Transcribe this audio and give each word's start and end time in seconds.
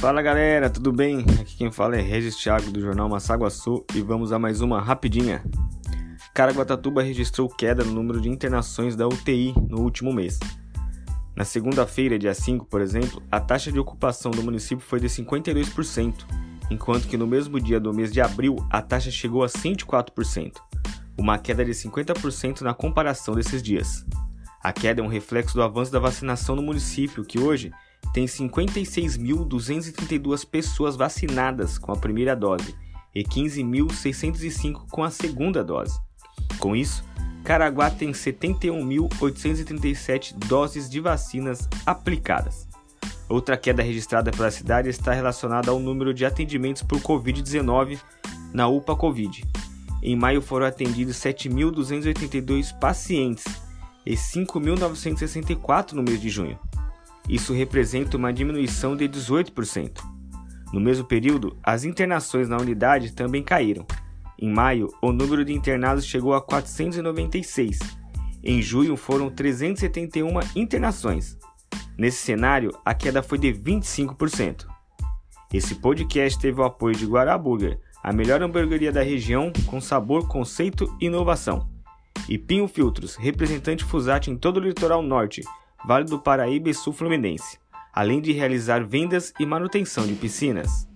Fala 0.00 0.22
galera, 0.22 0.70
tudo 0.70 0.90
bem? 0.90 1.26
Aqui 1.38 1.58
quem 1.58 1.70
fala 1.70 1.94
é 1.94 2.00
Regis 2.00 2.34
Thiago 2.34 2.70
do 2.70 2.80
jornal 2.80 3.06
Massaguaçu 3.06 3.84
e 3.94 4.00
vamos 4.00 4.32
a 4.32 4.38
mais 4.38 4.62
uma 4.62 4.80
rapidinha. 4.80 5.44
Caraguatatuba 6.32 7.02
registrou 7.02 7.50
queda 7.50 7.84
no 7.84 7.92
número 7.92 8.18
de 8.18 8.30
internações 8.30 8.96
da 8.96 9.06
UTI 9.06 9.52
no 9.68 9.82
último 9.82 10.10
mês. 10.10 10.40
Na 11.36 11.44
segunda-feira, 11.44 12.18
dia 12.18 12.32
5, 12.32 12.64
por 12.64 12.80
exemplo, 12.80 13.22
a 13.30 13.38
taxa 13.38 13.70
de 13.70 13.78
ocupação 13.78 14.30
do 14.30 14.42
município 14.42 14.82
foi 14.82 14.98
de 15.00 15.06
52%, 15.06 16.14
enquanto 16.70 17.06
que 17.06 17.18
no 17.18 17.26
mesmo 17.26 17.60
dia 17.60 17.78
do 17.78 17.92
mês 17.92 18.10
de 18.10 18.22
abril 18.22 18.56
a 18.70 18.80
taxa 18.80 19.10
chegou 19.10 19.44
a 19.44 19.48
104%, 19.48 20.54
uma 21.18 21.36
queda 21.36 21.62
de 21.62 21.72
50% 21.72 22.62
na 22.62 22.72
comparação 22.72 23.34
desses 23.34 23.62
dias. 23.62 24.06
A 24.62 24.72
queda 24.72 25.02
é 25.02 25.04
um 25.04 25.08
reflexo 25.08 25.54
do 25.54 25.62
avanço 25.62 25.92
da 25.92 25.98
vacinação 25.98 26.56
no 26.56 26.62
município, 26.62 27.22
que 27.22 27.38
hoje 27.38 27.70
tem 28.12 28.26
56.232 28.26 30.44
pessoas 30.46 30.96
vacinadas 30.96 31.78
com 31.78 31.92
a 31.92 31.96
primeira 31.96 32.34
dose 32.34 32.74
e 33.14 33.22
15.605 33.22 34.88
com 34.90 35.04
a 35.04 35.10
segunda 35.10 35.62
dose. 35.62 35.96
Com 36.58 36.74
isso, 36.74 37.04
Caraguá 37.44 37.90
tem 37.90 38.12
71.837 38.12 40.34
doses 40.36 40.90
de 40.90 41.00
vacinas 41.00 41.68
aplicadas. 41.86 42.68
Outra 43.28 43.56
queda 43.56 43.82
registrada 43.82 44.30
pela 44.30 44.50
cidade 44.50 44.88
está 44.88 45.12
relacionada 45.12 45.70
ao 45.70 45.78
número 45.78 46.12
de 46.12 46.26
atendimentos 46.26 46.82
por 46.82 46.98
Covid-19 47.00 48.00
na 48.52 48.66
UPA 48.66 48.96
Covid. 48.96 49.44
Em 50.02 50.16
maio 50.16 50.42
foram 50.42 50.66
atendidos 50.66 51.16
7.282 51.16 52.76
pacientes 52.78 53.44
e 54.04 54.14
5.964 54.14 55.92
no 55.92 56.02
mês 56.02 56.20
de 56.20 56.28
junho. 56.28 56.58
Isso 57.30 57.52
representa 57.52 58.16
uma 58.16 58.32
diminuição 58.32 58.96
de 58.96 59.08
18%. 59.08 60.02
No 60.72 60.80
mesmo 60.80 61.04
período, 61.04 61.56
as 61.62 61.84
internações 61.84 62.48
na 62.48 62.56
unidade 62.56 63.12
também 63.12 63.40
caíram. 63.40 63.86
Em 64.36 64.52
maio, 64.52 64.88
o 65.00 65.12
número 65.12 65.44
de 65.44 65.52
internados 65.52 66.04
chegou 66.04 66.34
a 66.34 66.42
496. 66.42 67.78
Em 68.42 68.60
junho, 68.60 68.96
foram 68.96 69.30
371 69.30 70.40
internações. 70.56 71.38
Nesse 71.96 72.18
cenário, 72.18 72.76
a 72.84 72.94
queda 72.94 73.22
foi 73.22 73.38
de 73.38 73.52
25%. 73.52 74.66
Esse 75.52 75.76
podcast 75.76 76.36
teve 76.36 76.60
o 76.60 76.64
apoio 76.64 76.96
de 76.96 77.06
Guaraburger, 77.06 77.78
a 78.02 78.12
melhor 78.12 78.42
hamburgueria 78.42 78.90
da 78.90 79.04
região 79.04 79.52
com 79.66 79.80
sabor, 79.80 80.26
conceito 80.26 80.96
e 81.00 81.06
inovação. 81.06 81.68
E 82.28 82.36
Pinho 82.36 82.66
Filtros, 82.66 83.14
representante 83.14 83.84
Fusat 83.84 84.28
em 84.28 84.36
todo 84.36 84.56
o 84.56 84.60
litoral 84.60 85.00
norte 85.00 85.42
Vale 85.84 86.04
do 86.04 86.18
Paraíba 86.18 86.68
e 86.68 86.74
Sul 86.74 86.92
Fluminense, 86.92 87.58
além 87.92 88.20
de 88.20 88.32
realizar 88.32 88.84
vendas 88.84 89.32
e 89.38 89.46
manutenção 89.46 90.06
de 90.06 90.14
piscinas. 90.14 90.89